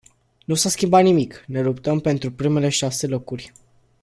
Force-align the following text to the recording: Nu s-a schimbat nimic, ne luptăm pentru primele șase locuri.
Nu 0.45 0.55
s-a 0.55 0.69
schimbat 0.69 1.03
nimic, 1.03 1.43
ne 1.47 1.61
luptăm 1.61 1.99
pentru 1.99 2.31
primele 2.31 2.69
șase 2.69 3.07
locuri. 3.07 3.51